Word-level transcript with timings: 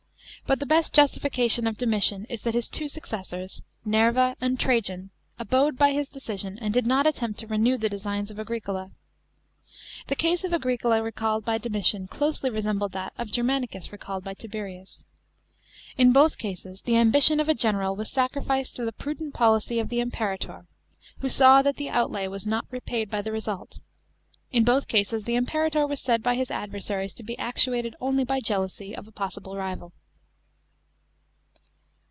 But 0.47 0.59
the 0.59 0.65
best 0.65 0.93
justification 0.93 1.65
of 1.65 1.77
Domitian 1.77 2.25
is 2.25 2.41
that 2.41 2.55
his 2.55 2.67
two 2.69 2.89
successors, 2.89 3.61
Nerva 3.85 4.35
and 4.41 4.59
Trajan, 4.59 5.11
abode 5.39 5.77
by 5.77 5.93
his 5.93 6.09
decision 6.09 6.59
and 6.59 6.73
did 6.73 6.85
not 6.85 7.07
attempt 7.07 7.39
to 7.39 7.47
renew 7.47 7.77
the 7.77 7.87
designs 7.87 8.29
of 8.29 8.37
Agricola. 8.37 8.91
The 10.07 10.15
case 10.17 10.43
of 10.43 10.53
Agricola 10.53 11.01
recalled 11.01 11.45
by 11.45 11.57
Domitian 11.57 12.07
closely 12.07 12.49
resembled 12.49 12.91
that 12.91 13.13
of 13.17 13.31
Germanicus 13.31 13.93
recalled 13.93 14.25
by 14.25 14.33
Tiberius. 14.33 15.05
In 15.97 16.11
both 16.11 16.37
cases 16.37 16.81
the 16.81 16.97
ambition 16.97 17.39
of 17.39 17.47
a 17.47 17.53
general 17.55 17.95
was 17.95 18.11
sacrificed 18.11 18.75
to 18.75 18.83
the 18.83 18.91
prudent 18.91 19.33
policy 19.33 19.79
of 19.79 19.87
the 19.87 20.01
Imperator, 20.01 20.65
who 21.19 21.29
saw 21.29 21.61
that 21.61 21.77
the 21.77 21.89
outlay 21.89 22.27
was 22.27 22.45
not 22.45 22.65
repaid 22.69 23.09
by 23.09 23.21
the 23.21 23.31
result; 23.31 23.79
in 24.51 24.65
both 24.65 24.89
cases 24.89 25.23
the 25.23 25.35
Imperator 25.35 25.87
was 25.87 26.01
said 26.01 26.21
by 26.21 26.35
his 26.35 26.51
adversaries 26.51 27.13
to 27.13 27.23
lie 27.25 27.35
actuated 27.39 27.95
only 28.01 28.25
by 28.25 28.41
jealousy 28.41 28.93
of 28.93 29.07
a 29.07 29.13
possible 29.13 29.55
rival. 29.55 29.93